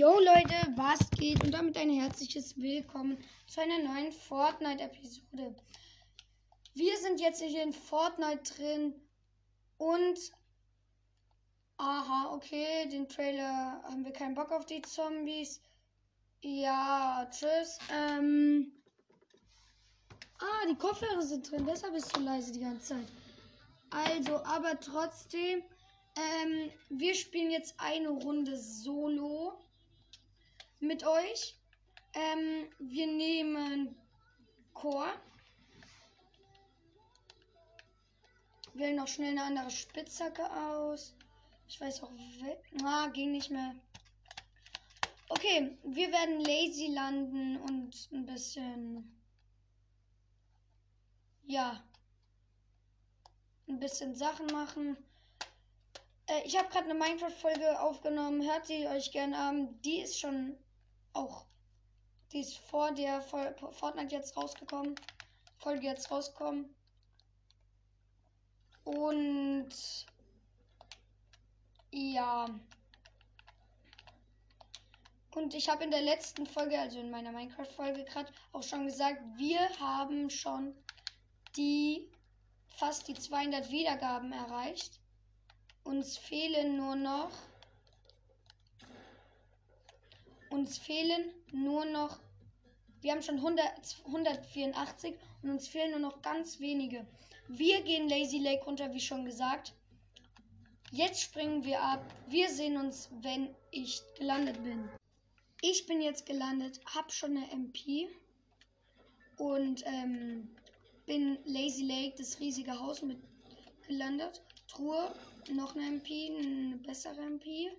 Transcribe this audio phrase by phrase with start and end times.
[0.00, 1.44] Yo Leute, was geht?
[1.44, 5.54] Und damit ein herzliches Willkommen zu einer neuen Fortnite-Episode.
[6.72, 8.94] Wir sind jetzt hier in Fortnite drin
[9.76, 10.18] und...
[11.76, 15.60] Aha, okay, den Trailer haben wir keinen Bock auf die Zombies.
[16.40, 17.78] Ja, tschüss.
[17.92, 18.72] Ähm...
[20.38, 23.08] Ah, die Kopfhörer sind drin, deshalb ist du leise die ganze Zeit.
[23.90, 25.62] Also, aber trotzdem...
[26.16, 29.60] Ähm, wir spielen jetzt eine Runde Solo
[30.80, 31.56] mit euch.
[32.14, 33.94] Ähm, wir nehmen
[34.74, 35.06] Chor.
[38.74, 41.14] Wählen noch schnell eine andere Spitzhacke aus.
[41.68, 42.10] Ich weiß auch,
[42.84, 43.74] ah, ging nicht mehr.
[45.28, 49.16] Okay, wir werden lazy landen und ein bisschen,
[51.44, 51.84] ja,
[53.68, 54.96] ein bisschen Sachen machen.
[56.26, 58.42] Äh, ich habe gerade eine Minecraft-Folge aufgenommen.
[58.42, 59.80] Hört sie euch gerne an.
[59.82, 60.56] Die ist schon
[61.20, 61.46] auch.
[62.32, 64.94] Die ist vor der Fortnite jetzt rausgekommen.
[65.58, 66.74] Folge jetzt rausgekommen.
[68.84, 69.70] Und
[71.90, 72.46] ja.
[75.34, 79.20] Und ich habe in der letzten Folge, also in meiner Minecraft-Folge gerade, auch schon gesagt,
[79.36, 80.74] wir haben schon
[81.56, 82.10] die
[82.76, 85.00] fast die 200 Wiedergaben erreicht.
[85.84, 87.30] Uns fehlen nur noch.
[90.50, 92.18] Uns fehlen nur noch.
[93.00, 97.06] Wir haben schon 100, 184 und uns fehlen nur noch ganz wenige.
[97.48, 99.72] Wir gehen Lazy Lake runter, wie schon gesagt.
[100.92, 102.04] Jetzt springen wir ab.
[102.28, 104.88] Wir sehen uns, wenn ich gelandet bin.
[105.62, 108.08] Ich bin jetzt gelandet, hab schon eine MP
[109.36, 110.48] und ähm,
[111.06, 113.18] bin Lazy Lake, das riesige Haus mit
[113.86, 114.42] gelandet.
[114.68, 115.14] Truhe
[115.52, 117.70] noch eine MP, eine bessere MP.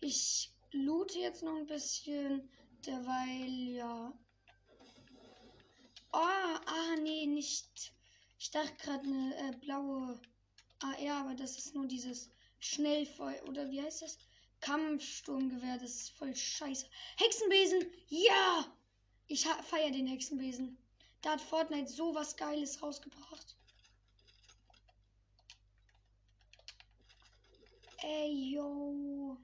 [0.00, 2.48] Ich loote jetzt noch ein bisschen,
[2.86, 4.12] derweil, ja.
[6.12, 7.92] Oh, ah, nee, nicht.
[8.38, 10.20] Ich dachte gerade eine äh, blaue
[10.80, 14.18] AR, aber das ist nur dieses Schnellfeuer, oder wie heißt das?
[14.60, 16.86] Kampfsturmgewehr, das ist voll scheiße.
[17.16, 18.66] Hexenbesen, ja!
[19.28, 20.76] Ich feiere den Hexenbesen.
[21.22, 23.56] Da hat Fortnite so was Geiles rausgebracht.
[28.02, 29.36] Ey, yo.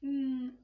[0.00, 0.56] Hm.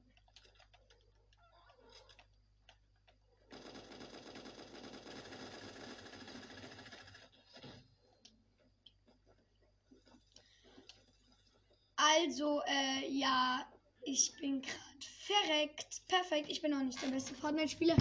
[11.95, 13.65] Also, äh, ja,
[14.01, 14.77] ich bin gerade
[15.25, 16.01] verreckt.
[16.07, 17.97] Perfekt, ich bin auch nicht der beste Fortnite-Spieler.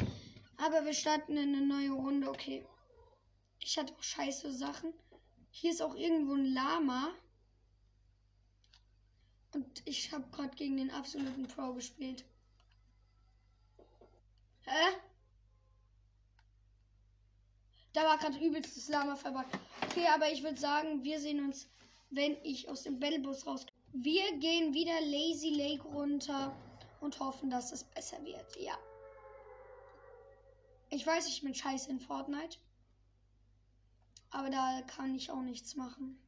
[0.59, 2.67] Aber wir starten in eine neue Runde, okay.
[3.61, 4.95] Ich hatte auch scheiße Sachen.
[5.51, 7.15] Hier ist auch irgendwo ein Lama.
[9.57, 12.27] Und ich habe gerade gegen den absoluten Pro gespielt.
[14.67, 14.97] Hä?
[17.95, 19.59] Da war gerade übelstes Lama verbuggt.
[19.83, 21.71] Okay, aber ich würde sagen, wir sehen uns,
[22.11, 23.65] wenn ich aus dem Battlebus raus.
[23.95, 26.55] Wir gehen wieder Lazy Lake runter
[27.01, 28.57] und hoffen, dass es besser wird.
[28.61, 28.77] Ja.
[30.91, 32.59] Ich weiß, ich bin scheiße in Fortnite.
[34.29, 36.19] Aber da kann ich auch nichts machen.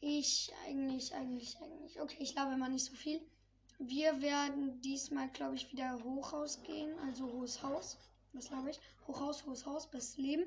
[0.00, 2.00] Ich eigentlich, eigentlich, eigentlich.
[2.00, 3.20] Okay, ich glaube mal nicht so viel.
[3.78, 6.98] Wir werden diesmal, glaube ich, wieder Hochhaus gehen.
[7.00, 7.98] Also hohes Haus.
[8.32, 8.80] Was glaube ich?
[9.06, 10.44] Hochhaus, hohes Haus, bestes Leben.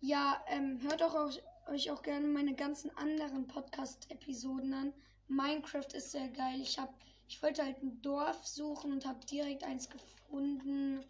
[0.00, 1.30] Ja, ähm, hört auch
[1.68, 4.92] euch auch gerne meine ganzen anderen Podcast-Episoden an.
[5.28, 6.60] Minecraft ist sehr geil.
[6.60, 6.92] Ich habe,
[7.28, 11.04] ich wollte halt ein Dorf suchen und habe direkt eins gefunden.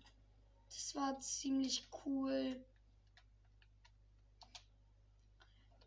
[0.68, 2.62] Das war ziemlich cool.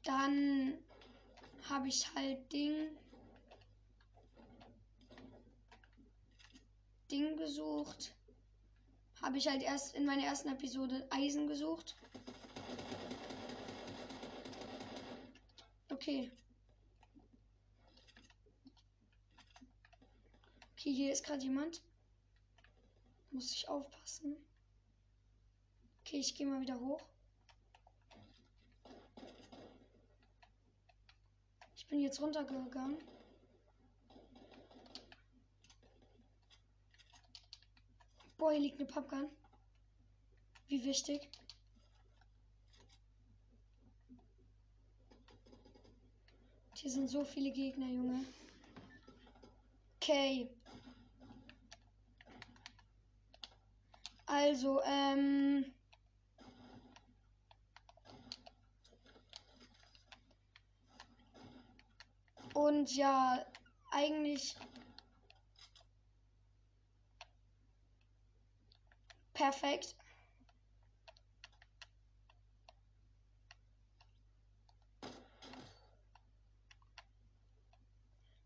[0.03, 0.77] Dann
[1.69, 2.97] habe ich halt Ding.
[7.11, 8.13] Ding gesucht.
[9.21, 11.95] Habe ich halt erst in meiner ersten Episode Eisen gesucht.
[15.89, 16.31] Okay.
[20.73, 21.81] Okay, hier ist gerade jemand.
[23.31, 24.35] Muss ich aufpassen.
[26.01, 27.01] Okay, ich gehe mal wieder hoch.
[31.75, 32.97] Ich bin jetzt runtergegangen.
[38.37, 39.29] Boah, hier liegt eine Popgun.
[40.67, 41.29] Wie wichtig.
[46.73, 48.25] Hier sind so viele Gegner, Junge.
[49.95, 50.49] Okay.
[54.25, 55.73] Also, ähm.
[62.65, 63.45] Und ja,
[63.91, 64.55] eigentlich
[69.35, 69.95] perfekt.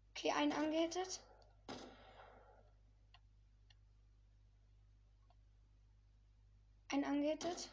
[0.10, 1.22] Okay, einen angehittet.
[6.92, 7.70] Ein angehittet.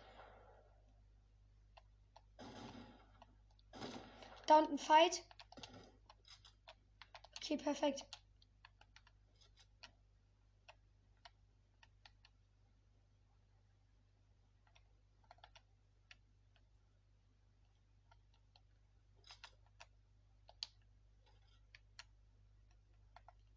[4.47, 5.25] Da unten Fight.
[7.47, 8.05] Okay, perfekt.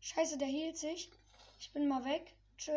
[0.02, 1.10] Scheiße, der hielt sich.
[1.60, 2.36] Ich bin mal weg.
[2.60, 2.72] Tschö.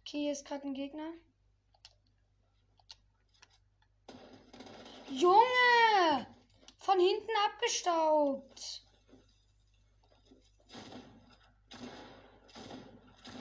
[0.00, 1.12] Okay, hier ist gerade ein Gegner.
[5.12, 6.26] Junge!
[6.78, 8.82] Von hinten abgestaubt.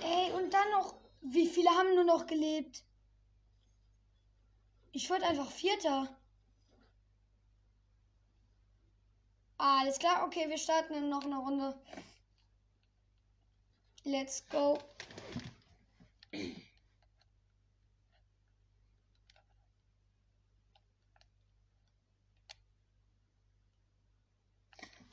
[0.01, 0.95] Ey, und dann noch.
[1.21, 2.83] Wie viele haben nur noch gelebt?
[4.91, 6.09] Ich wurde einfach Vierter.
[9.57, 11.79] Alles klar, okay, wir starten noch eine Runde.
[14.03, 14.79] Let's go.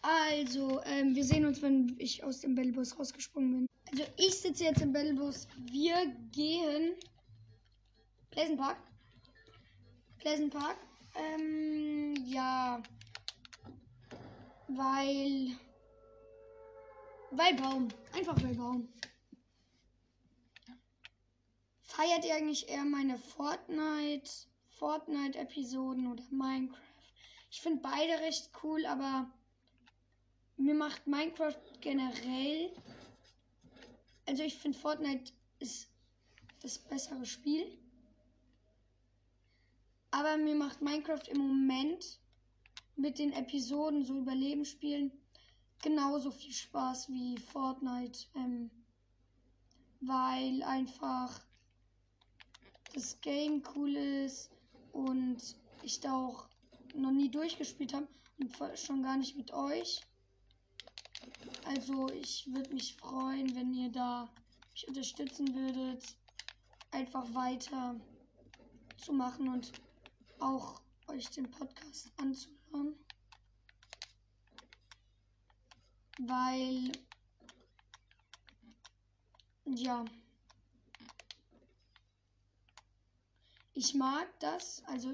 [0.03, 3.67] Also, ähm, wir sehen uns, wenn ich aus dem Battlebus rausgesprungen bin.
[3.91, 5.49] Also, ich sitze jetzt im Battlebus.
[5.71, 6.95] Wir gehen.
[8.31, 8.79] Pleasant Park.
[10.19, 10.77] Pleasant Park.
[11.17, 12.83] Ähm, ja.
[14.69, 15.57] Weil.
[17.31, 17.89] Weil Baum.
[18.13, 18.89] Einfach weil Baum.
[21.83, 24.31] Feiert ihr eigentlich eher meine Fortnite,
[24.79, 26.79] Fortnite-Episoden oder Minecraft?
[27.51, 29.29] Ich finde beide recht cool, aber
[30.59, 32.71] mir macht Minecraft generell.
[34.27, 35.89] Also ich finde Fortnite ist
[36.61, 37.67] das bessere Spiel.
[40.11, 42.19] Aber mir macht Minecraft im Moment
[42.97, 45.13] mit den Episoden so Überleben spielen
[45.83, 48.27] genauso viel Spaß wie Fortnite.
[48.35, 48.71] Ähm,
[50.01, 51.41] weil einfach
[52.95, 54.51] das Game cool ist
[54.93, 55.39] und
[55.83, 56.49] ich da auch
[56.95, 58.09] noch nie durchgespielt habe
[58.39, 60.03] und schon gar nicht mit euch.
[61.69, 64.27] Also ich würde mich freuen, wenn ihr da
[64.73, 66.03] mich unterstützen würdet,
[66.93, 67.95] einfach weiter
[68.97, 69.71] zu machen und
[70.39, 72.95] auch euch den Podcast anzuhören.
[76.21, 76.91] Weil
[79.67, 80.07] ja
[83.75, 85.13] ich mag das, also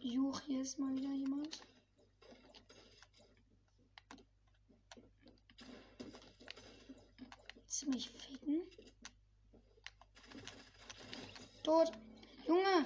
[0.00, 1.69] Juch, hier ist mal wieder jemand.
[7.80, 8.60] Ziemlich ficken.
[11.62, 11.90] Tot.
[12.46, 12.84] Junge.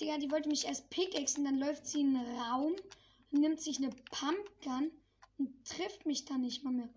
[0.00, 2.74] Digga, die wollte mich erst pickaxen, dann läuft sie in den Raum,
[3.30, 4.90] nimmt sich eine Pumpgun
[5.38, 6.88] und trifft mich dann nicht mal mehr.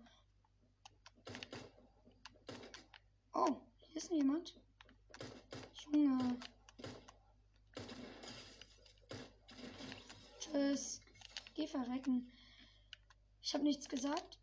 [3.34, 3.54] Oh,
[3.86, 4.56] hier ist jemand.
[5.92, 6.36] Junge.
[10.40, 11.00] Tschüss.
[11.54, 12.32] Geh verrecken.
[13.42, 14.40] Ich habe nichts gesagt.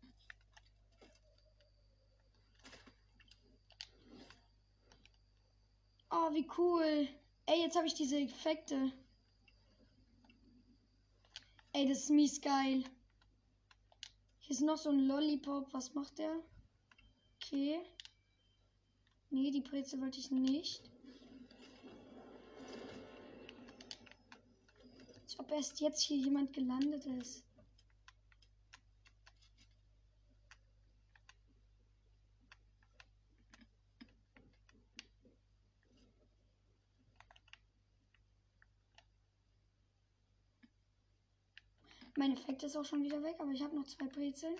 [6.16, 7.08] Oh, wie cool.
[7.46, 8.92] Ey, jetzt habe ich diese Effekte.
[11.72, 12.84] Ey, das ist mies geil.
[14.38, 15.74] Hier ist noch so ein Lollipop.
[15.74, 16.36] Was macht der?
[17.34, 17.80] Okay.
[19.30, 20.82] Nee, die Brezel wollte ich nicht.
[25.20, 27.42] Als ob erst jetzt hier jemand gelandet ist.
[42.16, 44.56] Mein Effekt ist auch schon wieder weg, aber ich habe noch zwei Brezeln.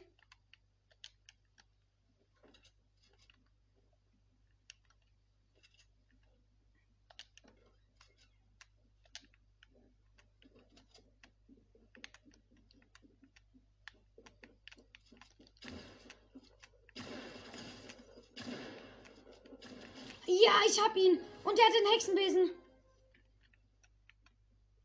[20.26, 21.20] Ja, ich hab ihn.
[21.44, 22.50] Und er hat den Hexenbesen.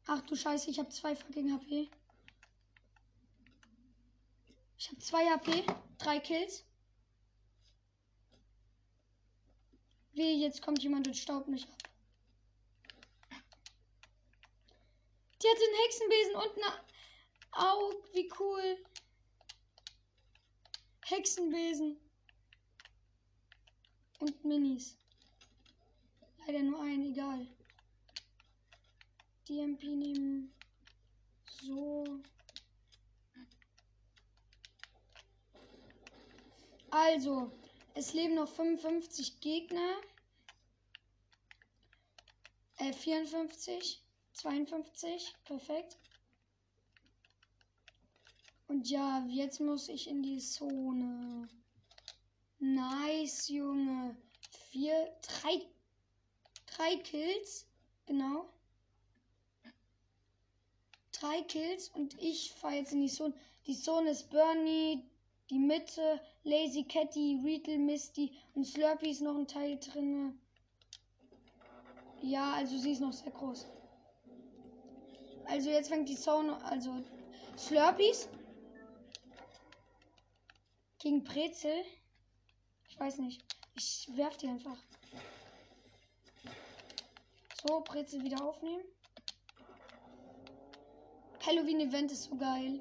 [0.05, 1.89] Ach du Scheiße, ich habe zwei fucking HP.
[4.89, 5.63] Habe zwei HP,
[5.99, 6.65] drei Kills.
[10.13, 11.89] Wie, jetzt kommt jemand und staubt mich ab.
[15.41, 16.73] Die hat den Hexenbesen und eine
[17.51, 18.03] Aug.
[18.13, 18.77] Wie cool.
[21.05, 21.97] Hexenbesen.
[24.19, 24.97] Und Minis.
[26.39, 27.47] Leider nur ein, egal.
[29.47, 30.51] Die MP nehmen.
[31.61, 32.21] So.
[36.91, 37.51] Also,
[37.93, 39.95] es leben noch 55 Gegner.
[42.77, 44.01] Äh, 54,
[44.33, 45.97] 52, perfekt.
[48.67, 51.47] Und ja, jetzt muss ich in die Zone.
[52.59, 54.15] Nice, Junge.
[54.69, 55.65] Vier, drei,
[56.65, 57.67] drei Kills.
[58.05, 58.47] Genau.
[61.11, 63.33] Drei Kills und ich fahre jetzt in die Zone.
[63.65, 65.08] Die Zone ist Bernie,
[65.49, 70.39] die Mitte, Lazy Catty, Riedel, Misty und Slurpee ist noch ein Teil drin.
[72.21, 73.65] Ja, also sie ist noch sehr groß.
[75.45, 77.03] Also jetzt fängt die Zone, also
[77.57, 78.29] Slurpees
[80.99, 81.83] gegen Brezel.
[82.89, 83.43] Ich weiß nicht.
[83.75, 84.77] Ich werf die einfach.
[87.65, 88.83] So, Brezel wieder aufnehmen.
[91.45, 92.79] Halloween-Event ist so geil.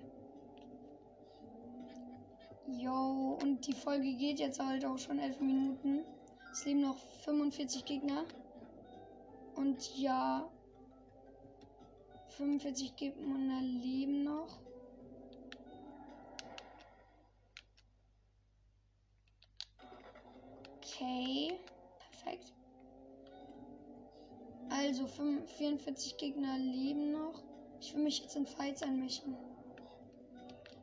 [2.76, 6.04] Jo, und die Folge geht jetzt halt auch schon elf Minuten.
[6.52, 8.25] Es leben noch 45 Gegner.
[9.54, 10.46] Und ja,
[12.37, 14.60] 45 Gegner leben noch.
[20.76, 21.58] Okay,
[21.98, 22.52] perfekt.
[24.68, 27.42] Also 44 Gegner leben noch.
[27.80, 29.47] Ich will mich jetzt in Fights einmischen.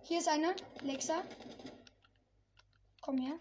[0.07, 1.23] Hier ist einer, Lexa.
[3.01, 3.39] Komm her.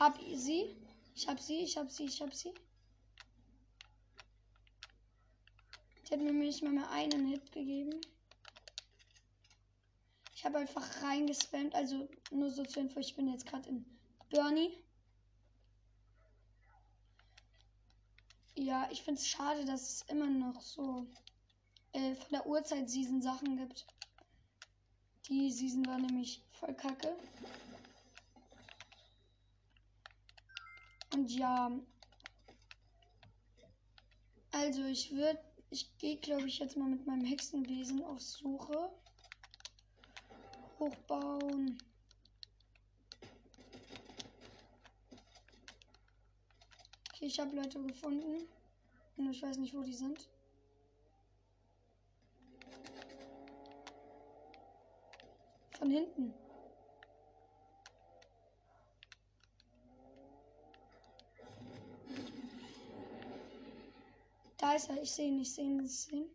[0.00, 0.76] Hab sie.
[1.14, 2.52] Ich hab sie, ich hab sie, ich hab sie.
[6.08, 8.00] Die hat mir nicht mal einen Hit gegeben.
[10.34, 11.72] Ich habe einfach reingespammt.
[11.76, 13.86] Also nur so zur Info, ich bin jetzt gerade in
[14.28, 14.76] Bernie.
[18.56, 21.06] Ja, ich finde es schade, dass es immer noch so
[21.94, 23.86] äh, von der Uhrzeit-Season Sachen gibt.
[25.28, 27.16] Die Season war nämlich voll kacke.
[31.14, 31.70] Und ja.
[34.50, 38.90] Also ich würde, ich gehe glaube ich jetzt mal mit meinem Hexenwesen auf Suche.
[40.78, 41.78] Hochbauen.
[47.12, 48.48] Okay, ich habe Leute gefunden.
[49.16, 50.28] Und ich weiß nicht, wo die sind.
[55.84, 56.32] Von hinten.
[64.56, 65.02] Da ist er.
[65.02, 66.30] Ich sehe ihn, ich sehe ihn, ich sehe ihn.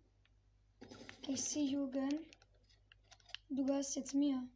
[1.30, 2.20] Ich you again.
[3.50, 4.48] Du gehörst jetzt mir.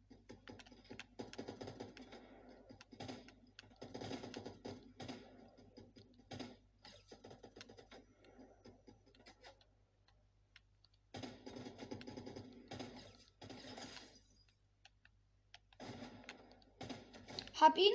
[17.74, 17.94] Hab ihn.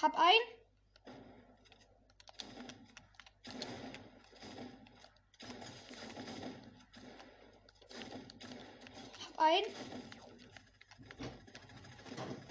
[0.00, 0.40] Hab ein.
[9.26, 9.64] Hab ein.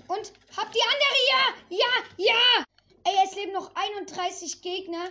[0.07, 1.55] Und hab die andere ja.
[1.69, 2.63] Ja, ja.
[3.05, 5.09] Ey, es leben noch 31 Gegner.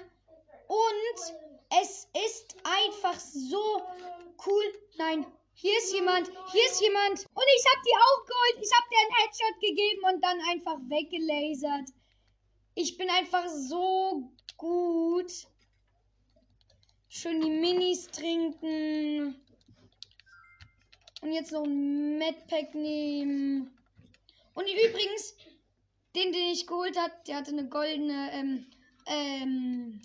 [0.69, 1.35] Und
[1.81, 3.83] es ist einfach so
[4.47, 4.65] cool.
[4.99, 5.27] Nein,
[5.61, 7.19] hier ist jemand, hier ist jemand.
[7.35, 8.65] Und ich hab die auch geholt.
[8.65, 11.89] Ich hab dir einen Headshot gegeben und dann einfach weggelasert.
[12.77, 15.33] Ich bin einfach so gut.
[17.09, 19.35] Schön die Minis trinken.
[21.23, 23.77] Und jetzt noch ein Medpack nehmen.
[24.55, 25.35] Und übrigens,
[26.15, 28.67] den, den ich geholt hat, der hatte eine goldene ähm,
[29.07, 30.03] ähm,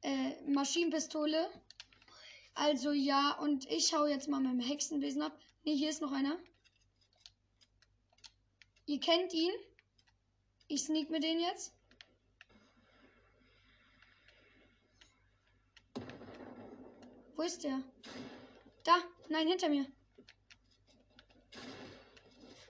[0.00, 1.50] äh, Maschinenpistole.
[2.56, 5.38] Also ja, und ich hau jetzt mal mit dem Hexenwesen ab.
[5.64, 6.38] Ne, hier ist noch einer.
[8.86, 9.52] Ihr kennt ihn.
[10.66, 11.74] Ich sneak mir den jetzt.
[17.36, 17.82] Wo ist der?
[18.84, 19.84] Da, nein, hinter mir.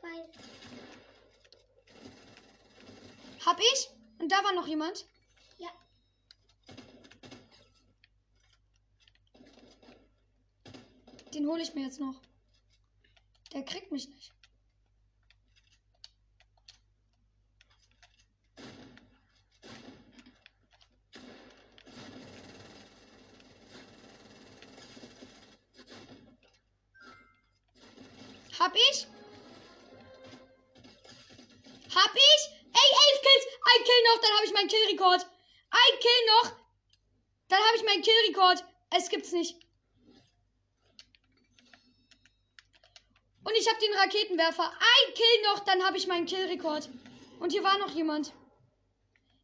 [0.01, 0.29] Zwei.
[3.47, 3.89] Hab ich?
[4.19, 5.07] Und da war noch jemand.
[11.37, 12.15] Den hole ich mir jetzt noch.
[13.53, 14.33] Der kriegt mich nicht.
[28.59, 29.07] Hab ich?
[31.95, 32.51] Hab ich?
[32.73, 33.47] Ey, elf Kills!
[33.61, 35.27] Ein Kill noch, dann habe ich meinen Killrekord.
[35.69, 36.57] Ein Kill noch,
[37.49, 38.65] dann habe ich meinen Killrekord.
[38.89, 39.66] Es gibt's nicht.
[43.47, 44.73] Und ich habe den Raketenwerfer.
[44.73, 46.89] Ein Kill noch, dann habe ich meinen Killrekord.
[47.39, 48.33] Und hier war noch jemand.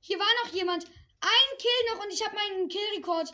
[0.00, 0.84] Hier war noch jemand.
[1.20, 3.32] Ein Kill noch und ich habe meinen Killrekord.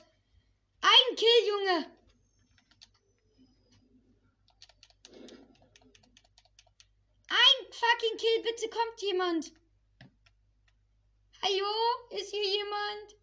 [0.83, 1.91] Ein Kill, Junge.
[7.31, 9.53] Ein fucking Kill, bitte kommt jemand.
[11.41, 11.73] Hallo,
[12.11, 13.17] ist hier jemand?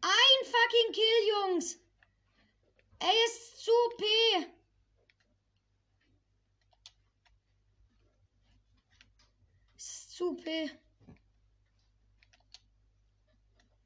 [0.00, 1.83] Ein fucking Kill, Jungs.
[3.04, 4.04] Er ist zu P.
[9.76, 10.70] Ist zu P.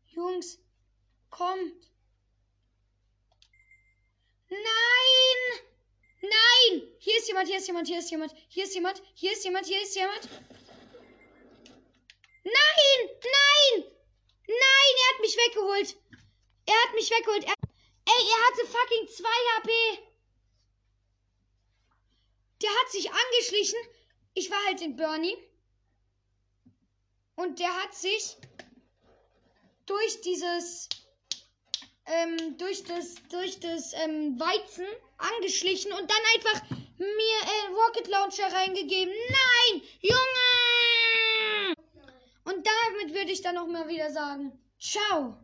[0.06, 0.60] Jungs,
[1.30, 1.90] kommt.
[4.50, 4.60] Nein!
[6.20, 6.82] Nein!
[7.00, 9.66] Hier ist jemand, hier ist jemand, hier ist jemand, hier ist jemand, hier ist jemand,
[9.66, 10.28] hier ist jemand.
[12.44, 13.00] Nein!
[13.02, 13.84] Nein!
[14.46, 15.96] Nein, er hat mich weggeholt.
[16.66, 17.44] Er hat mich weggeholt.
[17.46, 17.57] Er
[18.08, 19.70] Ey, er hatte fucking 2 HP.
[22.62, 23.78] Der hat sich angeschlichen.
[24.34, 25.36] Ich war halt in Bernie.
[27.36, 28.36] Und der hat sich
[29.86, 30.88] durch dieses
[32.06, 34.86] ähm, durch das durch das ähm, Weizen
[35.18, 39.12] angeschlichen und dann einfach mir äh, Rocket Launcher reingegeben.
[39.12, 41.74] Nein, Junge!
[42.44, 45.36] Und damit würde ich dann noch mal wieder sagen, ciao.